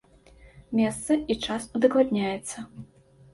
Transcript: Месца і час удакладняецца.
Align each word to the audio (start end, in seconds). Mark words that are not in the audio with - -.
Месца 0.79 1.17
і 1.33 1.35
час 1.49 1.67
удакладняецца. 1.81 2.57